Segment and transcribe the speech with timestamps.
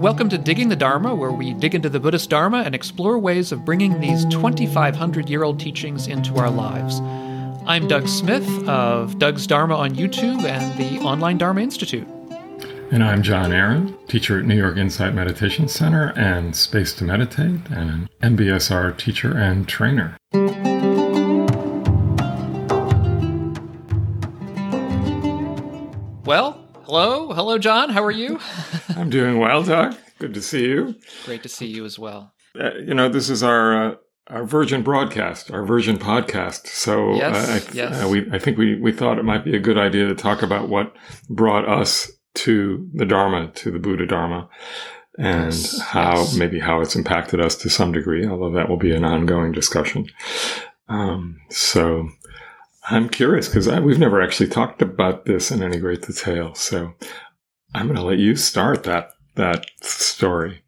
[0.00, 3.52] Welcome to Digging the Dharma, where we dig into the Buddhist Dharma and explore ways
[3.52, 7.00] of bringing these 2,500 year old teachings into our lives.
[7.66, 12.08] I'm Doug Smith of Doug's Dharma on YouTube and the Online Dharma Institute.
[12.90, 17.60] And I'm Jon Aaron, teacher at New York Insight Meditation Center and Space to Meditate,
[17.68, 20.16] and an MBSR teacher and trainer.
[26.92, 27.32] Hello.
[27.32, 27.90] Hello, Jon.
[27.90, 28.40] How are you?
[28.96, 29.94] I'm doing well, Doug.
[30.18, 30.96] Good to see you.
[31.24, 32.34] Great to see you as well.
[32.60, 33.94] Uh, you know, this is our uh,
[34.26, 36.66] our Virgin broadcast, our Virgin podcast.
[36.66, 38.04] So yes, uh, I, yes.
[38.04, 40.42] Uh, we, I think we, we thought it might be a good idea to talk
[40.42, 40.92] about what
[41.28, 44.48] brought us to the Dharma, to the Buddha Dharma,
[45.16, 46.34] and Yes, how yes.
[46.34, 50.06] maybe how it's impacted us to some degree, although that will be an ongoing discussion.
[50.88, 52.08] Um, so
[52.90, 56.54] I'm curious because we've never actually talked about this in any great detail.
[56.54, 56.92] So
[57.72, 60.62] I'm going to let you start that that story.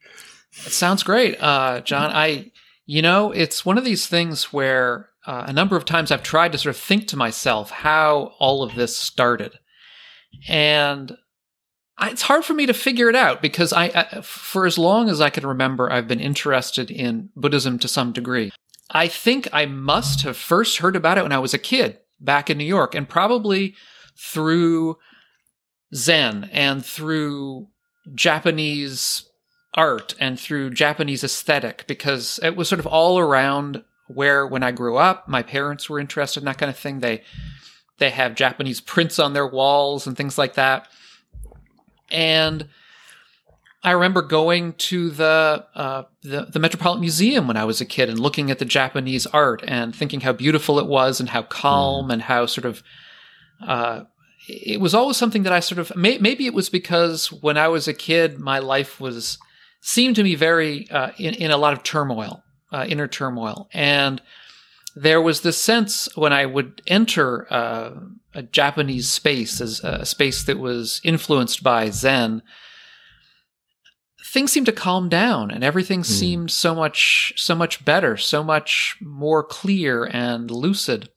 [0.64, 2.12] It sounds great, uh, John.
[2.12, 2.52] I,
[2.86, 6.52] you know, it's one of these things where uh, a number of times I've tried
[6.52, 9.58] to sort of think to myself how all of this started,
[10.48, 11.16] and
[11.98, 15.08] I, it's hard for me to figure it out because I, I, for as long
[15.08, 18.52] as I can remember, I've been interested in Buddhism to some degree.
[18.90, 22.48] I think I must have first heard about it when I was a kid back
[22.48, 23.74] in New York, and probably
[24.16, 24.98] through
[25.94, 27.68] Zen and through
[28.14, 29.28] Japanese
[29.74, 34.70] art and through Japanese aesthetic because it was sort of all around where when I
[34.70, 37.00] grew up, my parents were interested in that kind of thing.
[37.00, 37.22] They
[37.98, 40.88] they have Japanese prints on their walls and things like that.
[42.10, 42.68] And
[43.84, 48.08] I remember going to the, uh, the the Metropolitan Museum when I was a kid
[48.08, 52.10] and looking at the Japanese art and thinking how beautiful it was and how calm
[52.10, 52.82] and how sort of
[53.66, 54.04] uh,
[54.48, 57.68] it was always something that I sort of may, maybe it was because when I
[57.68, 59.38] was a kid, my life was
[59.80, 64.22] seemed to me very uh, in in a lot of turmoil, uh, inner turmoil, and
[64.94, 67.92] there was this sense when I would enter uh,
[68.34, 72.42] a Japanese space as a space that was influenced by Zen.
[74.32, 78.96] Things seemed to calm down, and everything seemed so much so much better, so much
[79.00, 81.10] more clear and lucid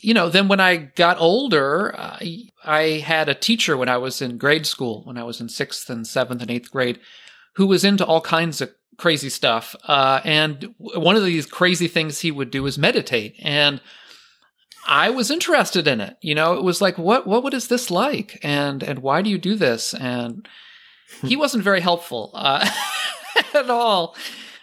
[0.00, 4.20] you know, then when I got older, I, I had a teacher when I was
[4.20, 7.00] in grade school, when I was in sixth and seventh and eighth grade,
[7.56, 9.74] who was into all kinds of crazy stuff.
[9.84, 13.34] Uh, and one of these crazy things he would do was meditate.
[13.42, 13.80] And
[14.86, 16.16] I was interested in it.
[16.20, 18.38] You know, it was like, what, what, what is this like?
[18.42, 19.94] And, and why do you do this?
[19.94, 20.46] And
[21.26, 22.68] he wasn't very helpful, uh,
[23.54, 24.16] at all.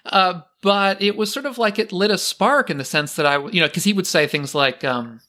[0.06, 3.26] Uh, but it was sort of like it lit a spark in the sense that
[3.26, 5.22] I, you know, because he would say things like, um,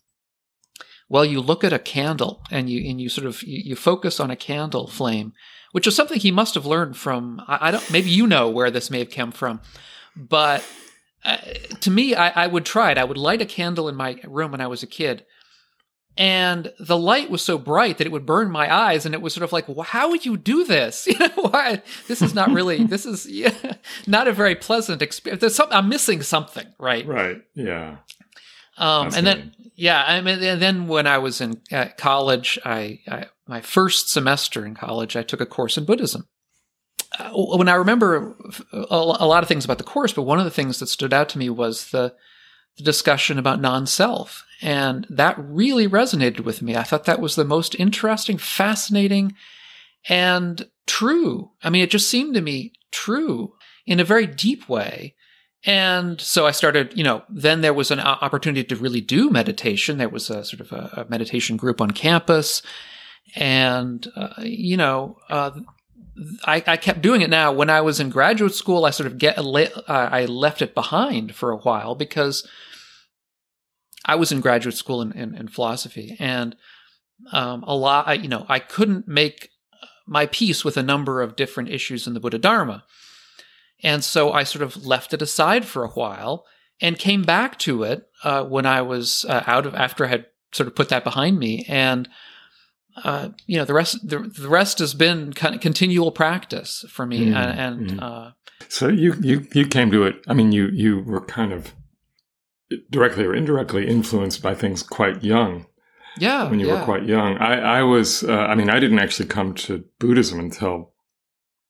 [1.08, 4.20] "Well, you look at a candle and you and you sort of you, you focus
[4.20, 5.32] on a candle flame,"
[5.72, 7.42] which is something he must have learned from.
[7.46, 7.90] I, I don't.
[7.90, 9.60] Maybe you know where this may have come from,
[10.16, 10.64] but
[11.24, 11.36] uh,
[11.80, 12.98] to me, I, I would try it.
[12.98, 15.24] I would light a candle in my room when I was a kid.
[16.16, 19.32] And the light was so bright that it would burn my eyes, and it was
[19.32, 21.06] sort of like, well, "How would you do this?
[21.12, 21.82] You know, why?
[22.06, 22.84] This is not really.
[22.92, 23.54] This is yeah,
[24.06, 25.40] not a very pleasant experience.
[25.40, 27.06] There's some, I'm missing something, right?
[27.06, 27.38] Right.
[27.54, 27.96] Yeah.
[28.76, 33.00] Um, and then, yeah, I mean, and then when I was in uh, college, I,
[33.08, 36.26] I my first semester in college, I took a course in Buddhism.
[37.18, 38.34] Uh, when I remember
[38.72, 41.12] a, a lot of things about the course, but one of the things that stood
[41.12, 42.14] out to me was the
[42.76, 46.76] the discussion about non-self, and that really resonated with me.
[46.76, 49.34] I thought that was the most interesting, fascinating,
[50.08, 51.50] and true.
[51.62, 53.54] I mean, it just seemed to me true
[53.86, 55.14] in a very deep way.
[55.64, 59.98] And so I started, you know, then there was an opportunity to really do meditation.
[59.98, 62.62] There was a sort of a, a meditation group on campus.
[63.36, 65.52] And, uh, you know, uh,
[66.44, 67.52] I, I kept doing it now.
[67.52, 71.34] When I was in graduate school, I sort of get, uh, I left it behind
[71.34, 72.46] for a while because
[74.04, 76.56] I was in graduate school in, in, in philosophy and,
[77.32, 79.50] um, a lot, I, you know, I couldn't make
[80.06, 82.84] my peace with a number of different issues in the Buddha Dharma.
[83.82, 86.44] And so I sort of left it aside for a while
[86.80, 90.26] and came back to it uh, when I was uh, out of after I had
[90.52, 91.64] sort of put that behind me.
[91.68, 92.08] And
[93.04, 97.06] uh, you know, the rest the, the rest has been kind of continual practice for
[97.06, 97.26] me.
[97.26, 98.02] Mm, and and mm.
[98.02, 98.30] uh,
[98.68, 100.16] So you you you came to it.
[100.28, 101.74] I mean, you you were kind of
[102.90, 105.66] directly or indirectly influenced by things quite young
[106.18, 106.80] yeah, when you yeah.
[106.80, 107.36] were quite young.
[107.38, 108.22] I I was.
[108.22, 110.92] Uh, I mean, I didn't actually come to Buddhism until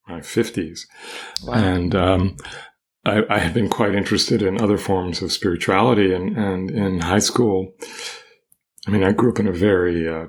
[0.08, 0.86] my fifties,
[1.44, 1.54] Wow.
[1.54, 2.36] and um,
[3.04, 6.12] I, I had been quite interested in other forms of spirituality.
[6.12, 7.72] And and in high school,
[8.86, 10.26] I mean, I grew up in a very uh,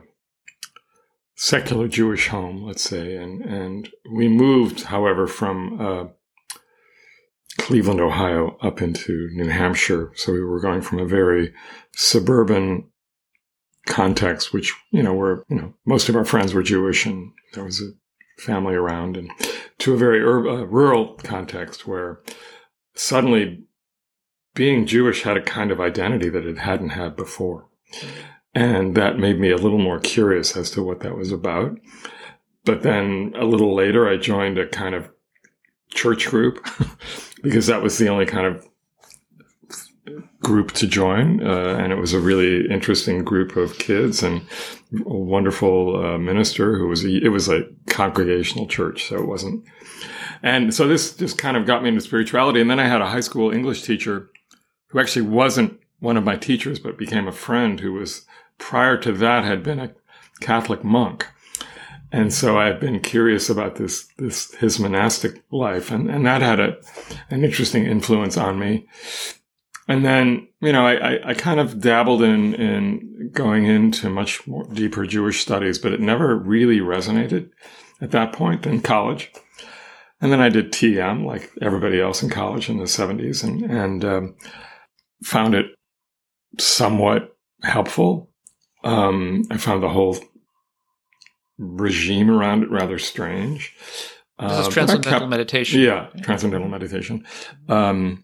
[1.44, 6.06] secular Jewish home, let's say, and and we moved, however, from uh,
[7.58, 10.14] Cleveland, Ohio, up into New Hampshire.
[10.16, 11.54] So we were going from a very
[11.94, 12.90] suburban
[13.86, 17.66] context, which you know, where you know most of our friends were Jewish, and there
[17.66, 17.92] was a
[18.42, 19.30] family around, and
[19.80, 22.22] to a very ur- uh, rural context where
[22.96, 23.66] suddenly
[24.56, 27.68] being Jewish had a kind of identity that it hadn't had before.
[28.56, 31.80] And that made me a little more curious as to what that was about.
[32.66, 35.10] But then a little later, I joined a kind of
[35.90, 36.66] church group
[37.44, 38.68] because that was the only kind of
[40.42, 41.46] group to join.
[41.46, 44.42] Uh, and it was a really interesting group of kids and
[45.06, 49.08] a wonderful uh, minister who was, a, it was a congregational church.
[49.08, 49.64] So it wasn't,
[50.44, 52.62] and so this just kind of got me into spirituality.
[52.62, 54.30] And then I had a high school English teacher
[54.88, 58.26] who actually wasn't one of my teachers, but became a friend who was
[58.58, 59.94] prior to that had been a
[60.40, 61.28] Catholic monk.
[62.12, 65.90] And so I've been curious about this, this, his monastic life.
[65.90, 66.78] And, and that had a,
[67.32, 68.88] an interesting influence on me.
[69.88, 74.64] And then, you know, I, I, kind of dabbled in, in going into much more
[74.72, 77.50] deeper Jewish studies, but it never really resonated
[78.00, 79.32] at that point in college.
[80.22, 84.06] And then I did TM like everybody else in college in the 70s and, and,
[84.06, 84.36] um,
[85.24, 85.66] found it
[86.60, 88.30] somewhat helpful.
[88.84, 90.18] Um, I found the whole
[91.58, 93.74] regime around it rather strange.
[94.40, 95.82] This is uh, transcendental kept, meditation.
[95.82, 97.26] Yeah, transcendental meditation.
[97.70, 98.24] Um,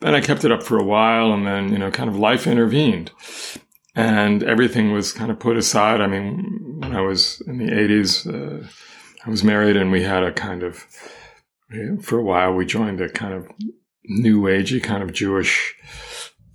[0.00, 2.46] and I kept it up for a while, and then you know, kind of life
[2.46, 3.10] intervened,
[3.94, 6.00] and everything was kind of put aside.
[6.00, 8.66] I mean, when I was in the '80s, uh,
[9.24, 10.84] I was married, and we had a kind of
[11.70, 13.48] you know, for a while we joined a kind of
[14.04, 15.74] new agey kind of Jewish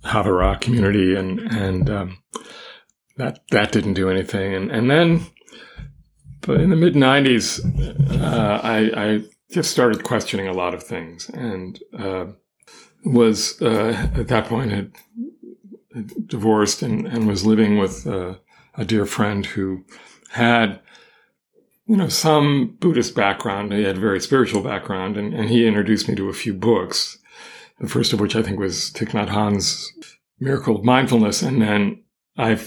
[0.04, 2.18] Havurah community, and and um,
[3.16, 4.54] that that didn't do anything.
[4.54, 5.26] And and then,
[6.40, 7.60] but in the mid '90s,
[8.20, 12.26] uh, I, I just started questioning a lot of things, and uh,
[13.04, 14.92] was uh, at that point had
[16.26, 18.34] divorced and, and was living with uh,
[18.76, 19.84] a dear friend who
[20.30, 20.80] had
[21.86, 23.72] you know, some Buddhist background.
[23.72, 27.18] He had a very spiritual background, and, and he introduced me to a few books
[27.80, 29.92] the first of which I think was Thich Nhat Hanh's
[30.38, 31.42] Miracle of Mindfulness.
[31.42, 32.02] And then
[32.36, 32.58] I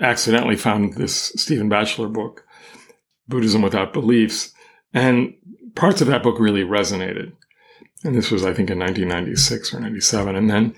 [0.00, 2.44] accidentally found this Stephen Batchelor book,
[3.28, 4.52] Buddhism Without Beliefs.
[4.92, 5.34] And
[5.74, 7.32] parts of that book really resonated.
[8.04, 10.36] And this was, I think, in 1996 or 97.
[10.36, 10.74] And then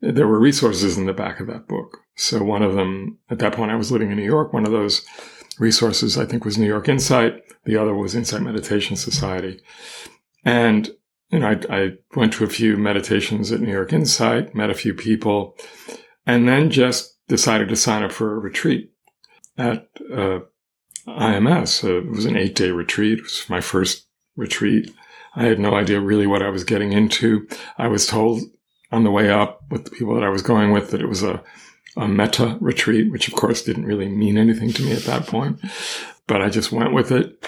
[0.00, 1.98] there were resources in the back of that book.
[2.14, 4.52] So one of them, at that point, I was living in New York.
[4.52, 5.04] One of those
[5.58, 7.42] resources, I think, was New York Insight.
[7.64, 9.60] The other was Insight Meditation Society.
[10.44, 10.90] And
[11.30, 14.74] you know, I, I went to a few meditations at New York Insight, met a
[14.74, 15.56] few people,
[16.26, 18.90] and then just decided to sign up for a retreat
[19.56, 20.40] at uh,
[21.06, 21.84] IMS.
[21.84, 23.18] Uh, it was an eight day retreat.
[23.18, 24.06] It was my first
[24.36, 24.90] retreat.
[25.36, 27.46] I had no idea really what I was getting into.
[27.78, 28.42] I was told
[28.90, 31.22] on the way up with the people that I was going with that it was
[31.22, 31.42] a,
[31.96, 35.60] a metta retreat, which of course didn't really mean anything to me at that point,
[36.26, 37.46] but I just went with it.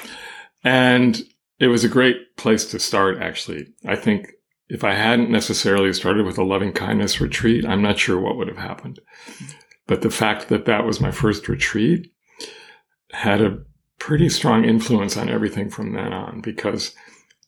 [0.62, 1.20] And
[1.62, 3.69] it was a great place to start, actually.
[3.87, 4.32] I think
[4.69, 8.49] if I hadn't necessarily started with a loving kindness retreat, I'm not sure what would
[8.49, 8.99] have happened.
[9.87, 12.12] But the fact that that was my first retreat
[13.12, 13.59] had a
[14.00, 16.96] pretty strong influence on everything from then on because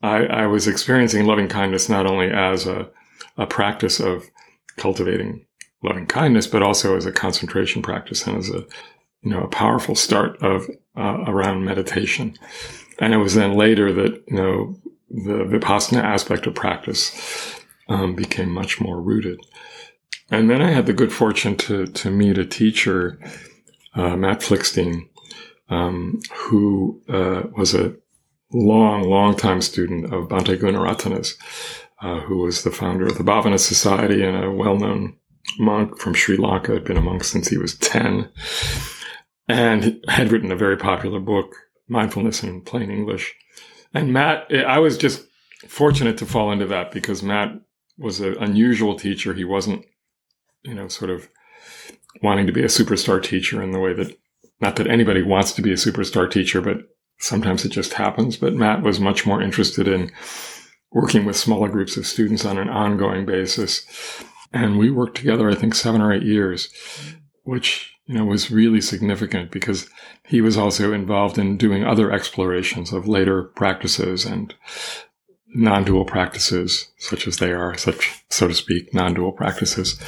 [0.01, 2.89] I, I was experiencing loving kindness not only as a,
[3.37, 4.31] a practice of
[4.77, 5.45] cultivating
[5.83, 8.65] loving kindness, but also as a concentration practice and as a,
[9.23, 12.39] you know, a powerful start of uh, around meditation.
[12.99, 14.77] And it was then later that, you know,
[15.11, 19.39] the Vipassana aspect of practice um, became much more rooted.
[20.31, 23.19] And then I had the good fortune to, to meet a teacher,
[23.95, 25.09] uh, Matt Flickstein,
[25.69, 27.95] um, who uh, was a
[28.53, 31.37] long, long time student of Bhante Gunaratana's,
[32.01, 35.17] uh, who was the founder of the Bhavana Society and a well known
[35.59, 38.29] monk from Sri Lanka, had been a monk since he was 10,
[39.49, 41.55] and had written a very popular book
[41.89, 43.35] mindfulness in plain English.
[43.93, 45.27] And Matt, eh, I was just
[45.69, 47.53] fortunate to fall into that because Matt
[47.99, 49.35] was an unusual teacher.
[49.35, 49.85] He wasn't,
[50.63, 51.29] you know, sort of
[52.23, 54.17] wanting to be a superstar teacher in the way that,
[54.61, 56.79] not that anybody wants to be a superstar teacher, but
[57.19, 58.37] sometimes it just happens.
[58.37, 60.11] But Matt was much more interested in
[60.93, 63.87] working with smaller groups of students on an ongoing basis.
[64.53, 66.73] And we worked together, I think, seven or eight years,
[67.45, 69.89] which you know, was really significant because
[70.27, 74.55] he was also involved in doing other explorations of later practices and
[75.55, 79.99] non-dual practices, such as they are, such, so to speak, non-dual practices,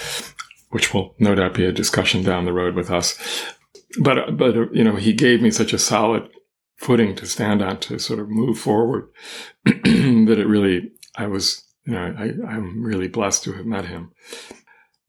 [0.71, 3.17] which will no doubt be a discussion down the road with us.
[4.01, 6.29] but but you know, he gave me such a solid
[6.77, 9.09] footing to stand on to sort of move forward
[9.65, 14.13] that it really I was you know I, I'm really blessed to have met him.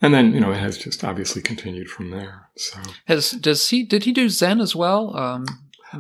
[0.01, 2.49] And then you know it has just obviously continued from there.
[2.55, 5.15] So has does he did he do Zen as well?
[5.17, 5.45] Um,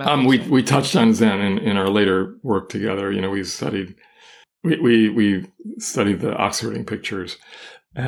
[0.01, 3.11] um we we touched on Zen in, in our later work together.
[3.11, 3.95] You know we studied
[4.63, 5.47] we we, we
[5.79, 7.37] studied the Oxherding pictures
[7.97, 8.01] uh,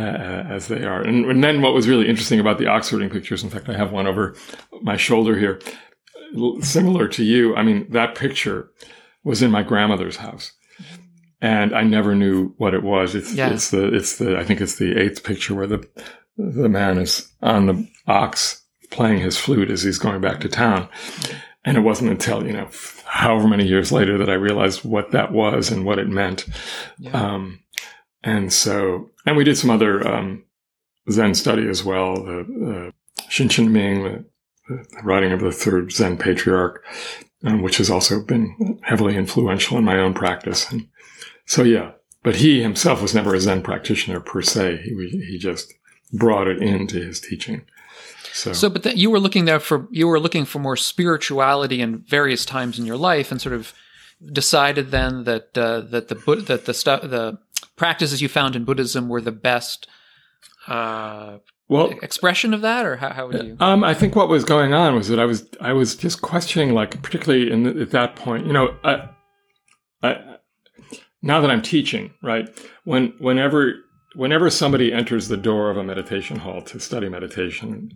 [0.47, 1.01] as they are.
[1.01, 3.91] And, and, then what was really interesting about the Oxherding pictures, in fact, I have
[3.91, 4.35] one over
[4.83, 5.59] my shoulder here,
[6.61, 7.55] similar to you.
[7.55, 8.69] I mean, that picture
[9.23, 10.51] was in my grandmother's house.
[11.41, 13.15] And I never knew what it was.
[13.15, 13.51] It's, yeah.
[13.51, 15.87] it's the, it's the, I think it's the eighth picture where the,
[16.37, 20.89] the man is on the ox playing his flute as he's going back to town.
[21.63, 22.69] And it wasn't until, you know,
[23.05, 26.45] however many years later that I realized what that was and what it meant.
[26.97, 27.11] Yeah.
[27.11, 27.59] Um,
[28.23, 30.43] and so, and we did some other um,
[31.09, 32.15] Zen study as well.
[32.15, 34.25] The uh, Hsin Hsin Ming, the,
[34.67, 36.83] the, writing of the third Zen patriarch,
[37.43, 40.69] um, which has also been heavily influential in my own practice.
[40.71, 40.87] And
[41.49, 44.83] so, yeah, but he himself was never a Zen practitioner per se.
[44.83, 45.73] He he just
[46.13, 47.63] brought it into his teaching.
[48.33, 52.03] So, so but you were looking there for you were looking for more spirituality in
[52.07, 53.73] various times in your life, and sort of
[54.31, 57.39] decided then that uh, that the that the stuff the
[57.75, 59.87] practices you found in Buddhism were the best
[60.67, 63.57] uh, well expression of that, or how, how would you?
[63.59, 66.75] Um, I think what was going on was that I was I was just questioning,
[66.75, 69.09] like particularly in the, at that point, you know, I,
[70.03, 70.28] I,
[71.21, 72.49] now that I'm teaching, right,
[72.83, 73.75] when whenever
[74.15, 77.91] whenever somebody enters the door of a meditation hall to study meditation,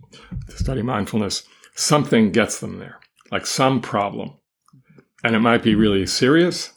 [0.48, 3.00] to study mindfulness, something gets them there,
[3.30, 4.32] like some problem,
[5.24, 6.74] and it might be really serious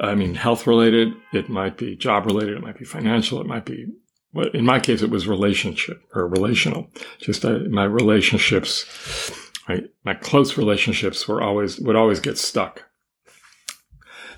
[0.00, 3.64] I mean, health related, it might be job related, it might be financial, it might
[3.64, 3.86] be,
[4.32, 6.88] well, in my case, it was relationship or relational.
[7.18, 9.30] Just uh, my relationships,
[10.04, 12.84] my close relationships were always, would always get stuck.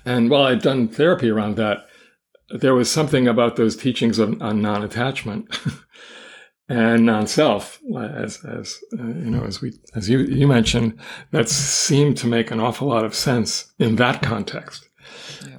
[0.05, 1.87] And while I'd done therapy around that,
[2.49, 5.57] there was something about those teachings of, on non-attachment
[6.69, 10.99] and non-self, as, as uh, you know, as we, as you, you mentioned,
[11.31, 14.87] that seemed to make an awful lot of sense in that context.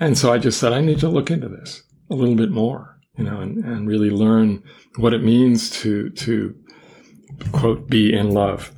[0.00, 2.98] And so I just said, I need to look into this a little bit more,
[3.16, 4.62] you know, and, and really learn
[4.96, 6.54] what it means to, to
[7.52, 8.72] quote, be in love,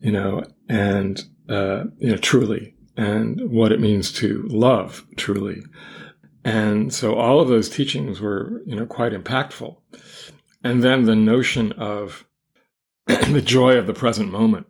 [0.00, 5.62] you know, and, uh, you know, truly, and what it means to love truly.
[6.44, 9.76] And so all of those teachings were, you know, quite impactful.
[10.62, 12.26] And then the notion of
[13.06, 14.66] the joy of the present moment,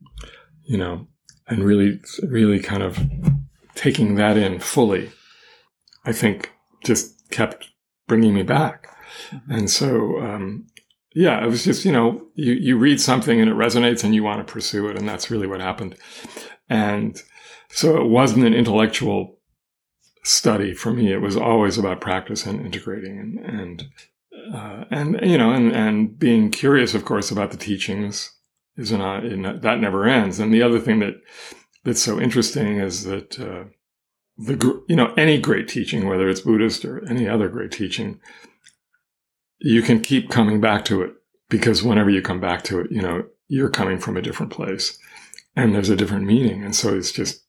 [0.64, 1.06] you know,
[1.46, 2.98] and really, really kind of
[3.74, 5.10] taking that in fully
[6.04, 6.52] I think
[6.84, 7.70] just kept
[8.06, 8.88] bringing me back.
[9.30, 9.52] Mm-hmm.
[9.52, 10.66] And so, um,
[11.14, 14.22] yeah, it was just, you know, you, you read something and it resonates and you
[14.22, 14.98] want to pursue it.
[14.98, 15.96] And that's really what happened.
[16.68, 17.20] And
[17.74, 19.38] so it wasn't an intellectual
[20.22, 21.12] study for me.
[21.12, 23.84] It was always about practice and integrating and, and,
[24.54, 28.32] uh, and, you know, and, and being curious, of course, about the teachings
[28.76, 30.40] is not, that never ends.
[30.40, 31.14] And the other thing that,
[31.84, 33.64] that's so interesting is that, uh,
[34.36, 38.20] the you know any great teaching, whether it's Buddhist or any other great teaching,
[39.58, 41.12] you can keep coming back to it
[41.48, 44.98] because whenever you come back to it, you know you're coming from a different place,
[45.54, 47.43] and there's a different meaning, and so it's just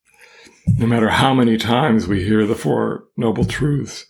[0.68, 4.06] no matter how many times we hear the Four Noble Truths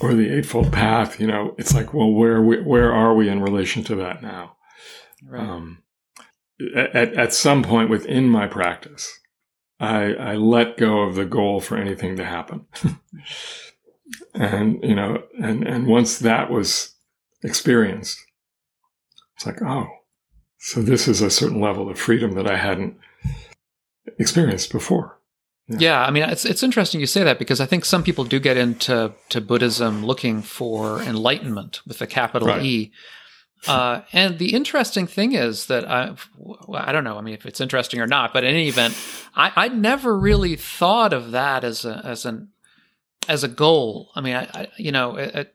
[0.00, 3.42] or the Eightfold Path, you know, it's like, well, where we, where are we in
[3.42, 4.56] relation to that now?
[5.26, 5.40] Right.
[5.42, 5.82] Um,
[6.74, 9.18] at, at some point within my practice,
[9.80, 12.66] I, I let go of the goal for anything to happen.
[14.34, 16.94] and, you know, and, and once that was
[17.42, 18.18] experienced,
[19.36, 19.86] it's like, oh,
[20.58, 22.98] so this is a certain level of freedom that I hadn't
[24.18, 25.17] experienced before.
[25.68, 25.76] Yeah.
[25.80, 26.04] yeah.
[26.04, 28.56] I mean, it's it's interesting you say that because I think some people do get
[28.56, 32.62] into to Buddhism looking for enlightenment with a capital right.
[32.62, 32.92] E,
[33.66, 36.14] uh, and the interesting thing is that I,
[36.72, 37.18] I don't know.
[37.18, 38.96] I mean, if it's interesting or not, but in any event,
[39.34, 42.50] I, I never really thought of that as a as an
[43.28, 44.10] as a goal.
[44.14, 45.54] I mean, I, I you know, it, it,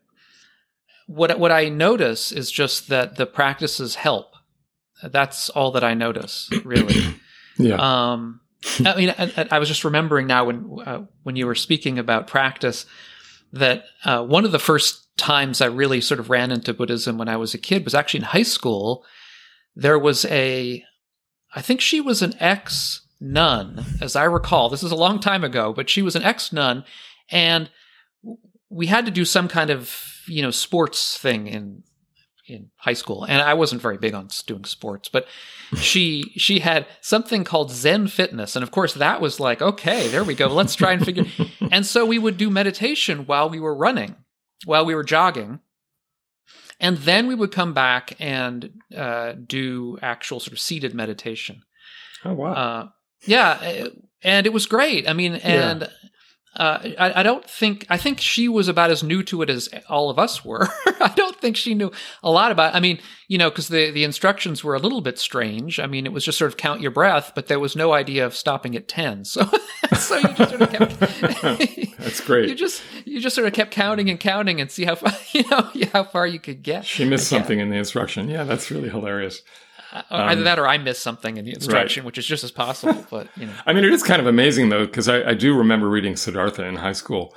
[1.08, 4.34] what what I notice is just that the practices help.
[5.02, 7.20] That's all that I notice, really.
[7.58, 7.76] yeah.
[8.12, 8.42] Um,
[8.86, 12.28] I mean, I, I, was just remembering now when uh, when you were speaking about
[12.28, 12.86] practice
[13.52, 17.30] that uh, one of the first times I really sort of ran into Buddhism when
[17.30, 19.06] I was a kid was actually in high school.
[19.76, 20.84] There was a,
[21.56, 24.70] I think she was an ex nun, as I recall.
[24.70, 26.84] This is a long time ago, but she was an ex nun,
[27.30, 27.70] and
[28.70, 31.84] we had to do some kind of you know sports thing in
[32.48, 35.28] in high school, and I wasn't very big on doing sports, but
[35.76, 40.24] she she had something called Zen Fitness, and of course that was like, okay, there
[40.24, 41.26] we go, let's try and figure.
[41.72, 44.16] and so we would do meditation while we were running,
[44.66, 45.60] while we were jogging,
[46.80, 51.64] and then we would come back and uh, do actual sort of seated meditation.
[52.26, 52.54] Oh wow!
[52.54, 52.88] Uh,
[53.26, 53.88] yeah,
[54.22, 55.10] and it was great.
[55.10, 55.82] I mean, and.
[55.82, 55.88] Yeah
[56.56, 59.70] uh, I, I, don't think I think she was about as new to it as
[59.90, 60.70] all of us were.
[61.02, 61.92] I don't think she knew
[62.22, 62.76] a lot about.
[62.76, 65.80] I mean, you know, because the the instructions were a little bit strange.
[65.80, 68.24] I mean, it was just sort of count your breath, but there was no idea
[68.24, 69.26] of stopping at ten.
[69.26, 69.50] So,
[69.98, 71.00] so you just sort of kept.
[71.98, 72.50] That's great.
[72.50, 75.44] You just you just sort of kept counting and counting and see how far you
[75.50, 76.86] know how far you could get.
[76.86, 78.30] She missed something in the instruction.
[78.30, 79.42] Yeah, that's really hilarious.
[79.94, 82.06] Uh, either um, that or I missed something in the instruction, right.
[82.08, 83.06] which is just as possible.
[83.12, 85.56] But you know, I mean, it is kind of amazing though, because I, I, do
[85.56, 87.36] remember reading Siddhartha in high school.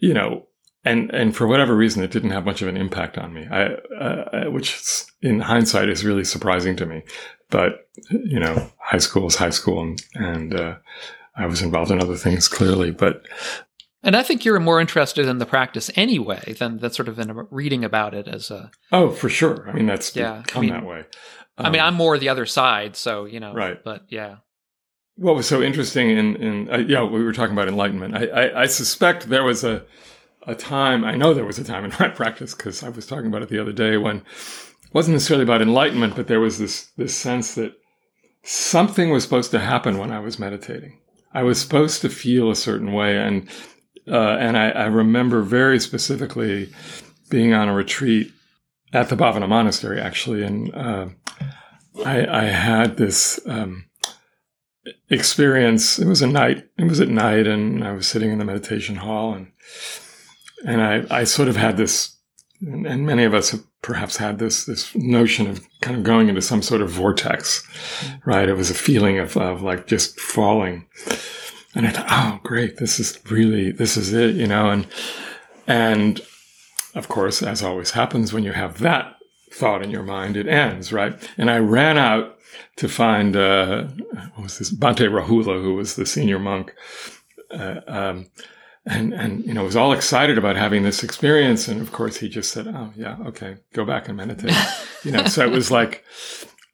[0.00, 0.46] You know,
[0.84, 3.46] and and for whatever reason, it didn't have much of an impact on me.
[3.50, 7.02] I, uh, which in hindsight is really surprising to me.
[7.48, 10.76] But you know, high school is high school, and and uh,
[11.36, 13.26] I was involved in other things clearly, but.
[14.06, 17.46] And I think you're more interested in the practice anyway than that sort of in
[17.50, 18.70] reading about it as a.
[18.92, 19.66] Oh, for sure.
[19.66, 21.04] I mean, that's yeah, come I mean, that way.
[21.56, 23.52] Um, I mean, um, I'm more the other side, so you know.
[23.52, 23.82] Right.
[23.82, 24.36] But yeah.
[25.16, 28.16] What was so interesting in in uh, yeah, we were talking about enlightenment.
[28.16, 29.84] I, I, I suspect there was a
[30.46, 31.04] a time.
[31.04, 33.48] I know there was a time in my practice because I was talking about it
[33.48, 34.24] the other day when it
[34.92, 37.72] wasn't necessarily about enlightenment, but there was this this sense that
[38.42, 40.98] something was supposed to happen when I was meditating.
[41.32, 43.48] I was supposed to feel a certain way, and
[44.08, 46.72] uh, and I, I remember very specifically
[47.30, 48.32] being on a retreat
[48.92, 51.06] at the Bhavana Monastery, actually, and uh,
[52.04, 53.84] I, I, had this um,
[55.10, 55.98] experience.
[55.98, 56.64] It was a night.
[56.78, 59.52] It was at night, and I was sitting in the meditation hall, and
[60.66, 62.16] and I, I sort of had this,
[62.60, 66.42] and many of us have perhaps had this this notion of kind of going into
[66.42, 67.62] some sort of vortex,
[68.24, 68.48] right?
[68.48, 70.86] It was a feeling of of like just falling,
[71.74, 74.86] and I thought, oh, great, this is really this is it, you know, and
[75.66, 76.20] and
[76.94, 79.13] of course, as always happens when you have that
[79.54, 81.16] thought in your mind, it ends, right?
[81.38, 82.38] And I ran out
[82.76, 83.84] to find, uh,
[84.34, 86.74] what was this, Bhante Rahula, who was the senior monk.
[87.50, 88.26] Uh, um,
[88.86, 91.68] and, and, you know, was all excited about having this experience.
[91.68, 94.54] And of course, he just said, Oh, yeah, okay, go back and meditate.
[95.04, 96.04] you know, so it was like,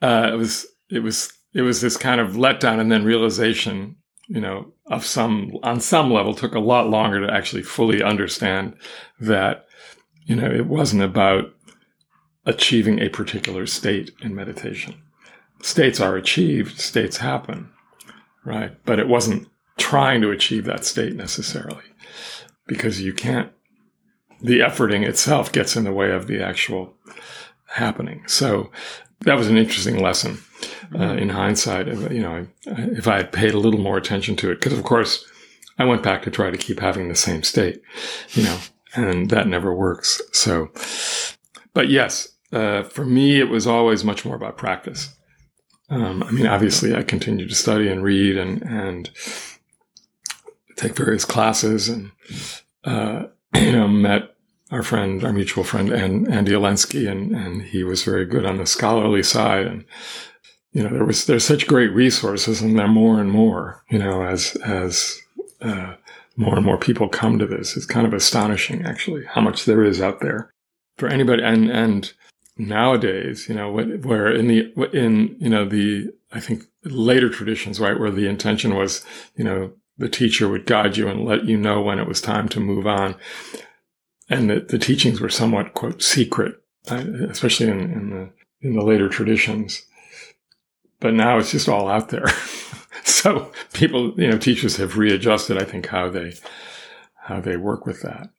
[0.03, 4.41] uh, it was, it was, it was this kind of letdown and then realization, you
[4.41, 8.75] know, of some, on some level took a lot longer to actually fully understand
[9.21, 9.67] that
[10.31, 11.53] you know, it wasn't about
[12.47, 14.95] achieving a particular state in meditation.
[15.63, 17.71] States are achieved, states happen,
[18.45, 18.73] right?
[18.85, 21.85] But it wasn't trying to achieve that state necessarily
[22.67, 23.53] because you can't,
[24.41, 26.95] the efforting itself gets in the way of the actual
[27.67, 28.27] happening.
[28.27, 28.71] So
[29.21, 30.39] that was an interesting lesson
[30.99, 31.89] uh, in hindsight.
[31.89, 35.25] You know, if I had paid a little more attention to it, because of course
[35.79, 37.83] I went back to try to keep having the same state,
[38.31, 38.59] you know,
[38.95, 40.21] and that never works.
[40.33, 40.71] So,
[41.75, 45.15] but yes, uh, for me, it was always much more about practice.
[45.89, 49.11] Um, I mean, obviously, I continued to study and read and and
[50.77, 52.13] take various classes, and
[52.85, 54.35] uh, you know, met
[54.71, 58.59] our friend, our mutual friend, and Andy Olendzki, and and he was very good on
[58.59, 59.85] the scholarly side, and
[60.73, 63.99] you know, there was there's such great resources, and there are more and more, you
[63.99, 65.19] know, as as
[65.61, 65.95] uh,
[66.37, 67.77] more and more people come to this.
[67.77, 70.53] It's kind of astonishing, actually, how much there is out there
[70.97, 71.43] for anybody.
[71.43, 72.13] And and
[72.61, 77.99] nowadays, you know, where in the in you know the I think later traditions, right,
[77.99, 81.81] where the intention was, you know, the teacher would guide you and let you know
[81.81, 83.17] when it was time to move on,
[84.29, 86.57] and the, the teachings were somewhat quote secret,
[86.91, 89.87] uh, especially in, in the in the later traditions.
[91.01, 92.29] But now it's just all out there.
[93.05, 96.35] so people, you know, teachers have readjusted, I think, how they
[97.15, 98.31] how they work with that.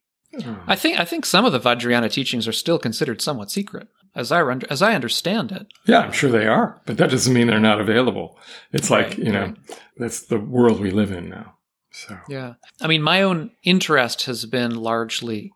[0.66, 4.30] I think I think some of the Vajrayana teachings are still considered somewhat secret, as
[4.30, 5.66] I as I understand it.
[5.86, 8.38] Yeah, I'm sure they are, but that doesn't mean they're not available.
[8.72, 9.80] It's right, like you know, right.
[9.96, 11.54] that's the world we live in now.
[11.90, 15.52] So yeah, I mean, my own interest has been largely,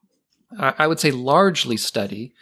[0.59, 2.35] I would say, largely study.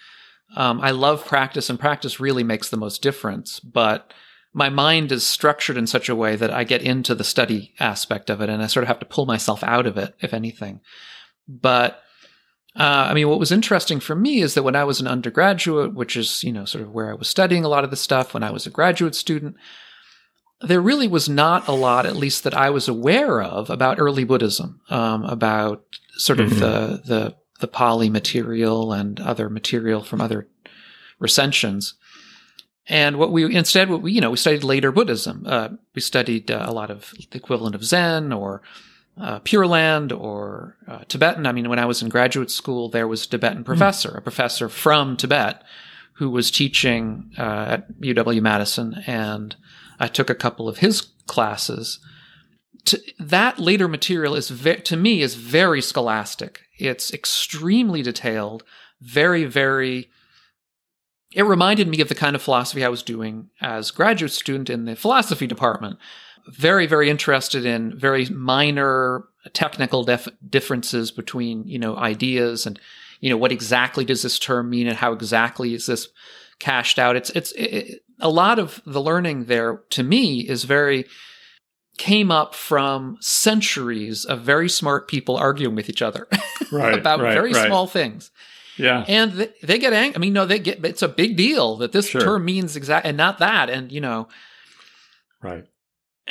[0.57, 3.61] Um, I love practice, and practice really makes the most difference.
[3.61, 4.13] But
[4.55, 8.31] my mind is structured in such a way that I get into the study aspect
[8.31, 10.81] of it and I sort of have to pull myself out of it, if anything.
[11.49, 12.01] But
[12.77, 15.95] uh, I mean, what was interesting for me is that when I was an undergraduate,
[15.95, 18.35] which is, you know, sort of where I was studying a lot of the stuff,
[18.35, 19.57] when I was a graduate student,
[20.61, 24.25] there really was not a lot, at least that I was aware of, about early
[24.25, 25.85] Buddhism, um, about
[26.17, 26.61] sort of mm-hmm.
[26.61, 30.49] the, the, the Pali material and other material from other
[31.21, 31.95] recensions.
[32.87, 35.45] And what we instead, what we you know, we studied later Buddhism.
[35.47, 38.61] Uh, we studied uh, a lot of the equivalent of Zen or
[39.21, 41.47] uh, Pure Land or uh, Tibetan.
[41.47, 43.65] I mean, when I was in graduate school, there was a Tibetan hmm.
[43.65, 44.19] professor, mm.
[44.19, 45.63] a professor from Tibet,
[46.15, 49.57] who was teaching uh, at UW Madison, and
[49.99, 52.01] I took a couple of his classes.
[52.87, 56.63] To, that later material is ve- to me is very scholastic.
[56.79, 58.63] It's extremely detailed,
[59.01, 60.11] very very
[61.35, 64.85] it reminded me of the kind of philosophy I was doing as graduate student in
[64.85, 65.99] the philosophy department.
[66.47, 72.79] Very, very interested in very minor technical def- differences between, you know, ideas and,
[73.21, 76.09] you know, what exactly does this term mean and how exactly is this
[76.59, 77.17] cashed out?
[77.17, 81.07] It's, it's, it, a lot of the learning there to me is very,
[81.97, 86.27] came up from centuries of very smart people arguing with each other
[86.73, 87.67] right, about right, very right.
[87.67, 88.31] small things.
[88.77, 89.05] Yeah.
[89.07, 90.17] And they, they get angry.
[90.17, 92.21] I mean, no, they get, it's a big deal that this sure.
[92.21, 93.71] term means exact and not that.
[93.71, 94.29] And, you know,
[95.41, 95.65] right.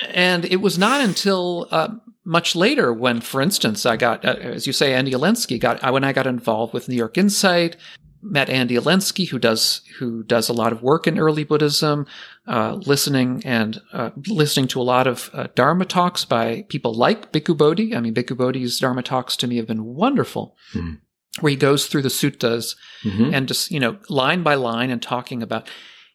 [0.09, 1.89] And it was not until uh,
[2.25, 6.03] much later when, for instance, I got, uh, as you say, Andy Olendzki got, when
[6.03, 7.77] I got involved with New York Insight,
[8.23, 12.07] met Andy Olendzki, who does who does a lot of work in early Buddhism,
[12.47, 17.33] uh, listening and uh, listening to a lot of uh, Dharma talks by people like
[17.33, 17.93] Bhikkhu Bodhi.
[17.93, 20.55] I mean, Bhikkhu Bodhi's Dharma talks to me have been wonderful.
[20.73, 20.99] Mm
[21.39, 23.33] where he goes through the suttas mm-hmm.
[23.33, 25.67] and just, you know, line by line and talking about.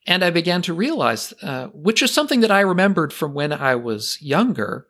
[0.08, 3.74] And I began to realize, uh, which is something that I remembered from when I
[3.74, 4.86] was younger,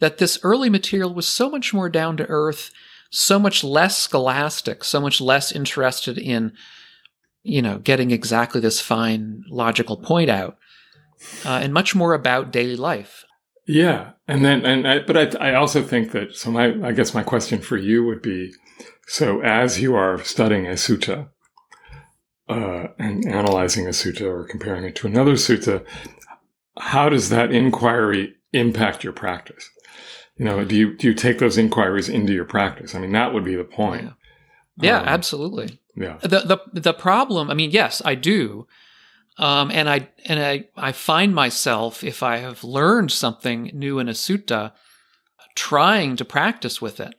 [0.00, 2.70] that this early material was so much more down to earth,
[3.10, 6.54] so much less scholastic, so much less interested in,
[7.42, 10.56] you know, getting exactly this fine logical point out,
[11.44, 13.26] uh, and much more about daily life.
[13.66, 17.12] Yeah, and then and I, but I, I also think that so my I guess
[17.12, 18.54] my question for you would be
[19.06, 21.28] so, as you are studying a sutta
[22.48, 25.84] uh, and analyzing a sutta or comparing it to another sutta,
[26.78, 29.70] how does that inquiry impact your practice?
[30.36, 32.94] You know, do you do you take those inquiries into your practice?
[32.94, 34.10] I mean, that would be the point.
[34.78, 35.78] Yeah, yeah um, absolutely.
[35.96, 36.18] Yeah.
[36.22, 36.40] The
[36.72, 37.50] the the problem.
[37.50, 38.66] I mean, yes, I do.
[39.38, 44.08] Um, and I and I I find myself if I have learned something new in
[44.08, 44.72] a sutta,
[45.54, 47.14] trying to practice with it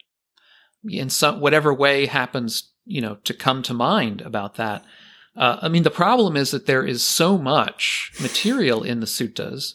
[0.88, 4.84] in some whatever way happens, you know, to come to mind about that.
[5.36, 9.74] Uh, I mean, the problem is that there is so much material in the suttas,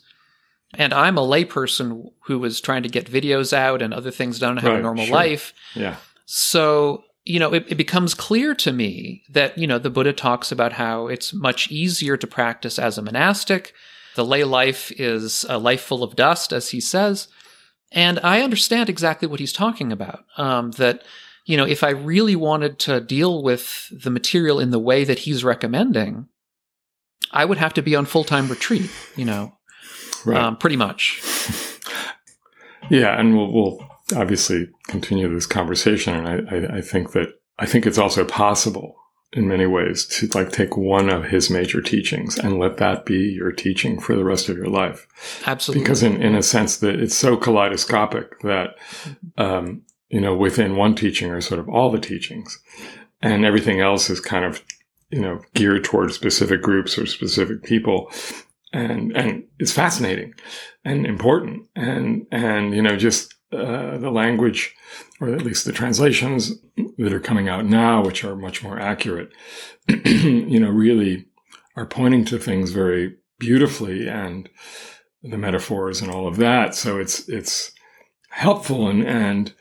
[0.74, 4.56] and I'm a layperson who is trying to get videos out and other things done,
[4.56, 5.14] have right, a normal sure.
[5.14, 5.52] life.
[5.74, 5.96] Yeah.
[6.24, 10.50] So you know, it, it, becomes clear to me that you know the Buddha talks
[10.50, 13.74] about how it's much easier to practice as a monastic.
[14.16, 17.28] The lay life is a life full of dust, as he says.
[17.92, 20.24] And I understand exactly what he's talking about.
[20.36, 21.02] Um, that,
[21.50, 25.20] you know, if I really wanted to deal with the material in the way that
[25.20, 26.28] he's recommending,
[27.32, 29.58] I would have to be on full time retreat, you know,
[30.24, 30.40] right.
[30.40, 31.20] um, pretty much.
[32.88, 33.18] yeah.
[33.18, 36.14] And we'll, we'll obviously continue this conversation.
[36.14, 38.94] And I, I, I think that I think it's also possible
[39.32, 43.18] in many ways to like take one of his major teachings and let that be
[43.18, 45.08] your teaching for the rest of your life.
[45.46, 45.82] Absolutely.
[45.82, 48.76] Because in, in a sense that it's so kaleidoscopic that,
[49.36, 52.58] um, you know, within one teaching are sort of all the teachings
[53.22, 54.62] and everything else is kind of,
[55.10, 58.10] you know, geared towards specific groups or specific people.
[58.72, 60.34] And, and it's fascinating
[60.84, 61.66] and important.
[61.76, 64.74] And, and, you know, just, uh, the language
[65.20, 66.52] or at least the translations
[66.98, 69.30] that are coming out now, which are much more accurate,
[70.04, 71.26] you know, really
[71.76, 74.48] are pointing to things very beautifully and
[75.22, 76.74] the metaphors and all of that.
[76.74, 77.72] So it's, it's
[78.30, 78.88] helpful.
[78.88, 79.52] And, and,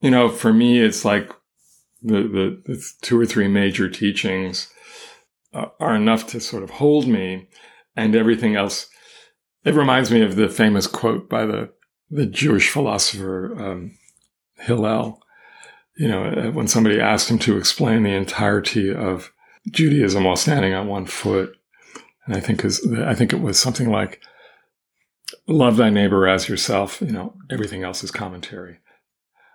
[0.00, 1.30] you know, for me, it's like
[2.02, 4.70] the, the, the two or three major teachings
[5.54, 7.48] uh, are enough to sort of hold me
[7.96, 8.88] and everything else.
[9.64, 11.70] It reminds me of the famous quote by the,
[12.10, 13.98] the Jewish philosopher, um,
[14.58, 15.20] Hillel,
[15.96, 19.32] you know, uh, when somebody asked him to explain the entirety of
[19.70, 21.56] Judaism while standing on one foot,
[22.26, 24.20] and I think is I think it was something like
[25.48, 27.00] love thy neighbor as yourself.
[27.00, 28.78] You know, everything else is commentary.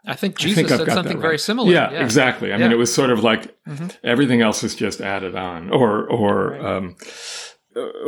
[0.05, 1.21] I think Jesus I think said something right.
[1.21, 1.71] very similar.
[1.71, 2.03] Yeah, yeah.
[2.03, 2.51] exactly.
[2.51, 2.63] I yeah.
[2.63, 3.87] mean, it was sort of like mm-hmm.
[4.03, 6.65] everything else is just added on, or or right.
[6.65, 6.95] um,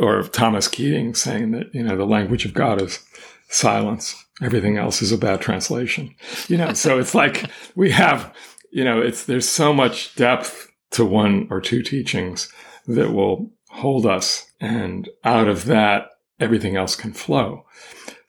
[0.00, 3.04] or Thomas Keating saying that you know the language of God is
[3.48, 4.16] silence.
[4.42, 6.14] Everything else is a bad translation.
[6.48, 8.34] You know, so it's like we have,
[8.70, 12.52] you know, it's there's so much depth to one or two teachings
[12.86, 17.64] that will hold us and out of that everything else can flow.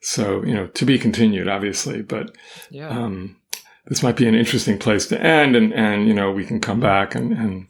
[0.00, 2.36] So, you know, to be continued obviously, but
[2.70, 2.88] yeah.
[2.88, 3.36] um,
[3.86, 6.80] this might be an interesting place to end and and you know, we can come
[6.80, 7.66] back and and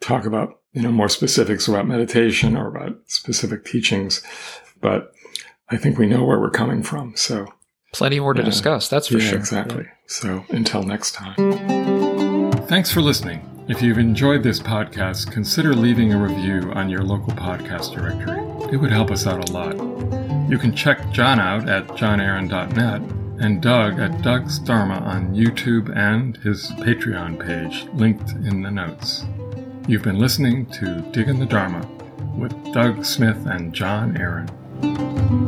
[0.00, 4.22] talk about you know, more specifics about meditation or about specific teachings.
[4.82, 5.10] But
[5.70, 7.16] I think we know where we're coming from.
[7.16, 7.46] So
[7.94, 8.86] plenty more to uh, discuss.
[8.88, 9.38] That's for yeah, sure.
[9.38, 9.84] Exactly.
[9.84, 9.90] Yeah.
[10.06, 12.52] So until next time.
[12.66, 13.40] Thanks for listening.
[13.68, 18.38] If you've enjoyed this podcast, consider leaving a review on your local podcast directory.
[18.70, 19.76] It would help us out a lot.
[20.50, 26.36] You can check Jon out at jonaaron.net and Doug at Doug's Dharma on YouTube and
[26.38, 29.24] his Patreon page, linked in the notes.
[29.86, 31.86] You've been listening to Digging the Dharma
[32.36, 35.45] with Doug Smith and Jon Aaron.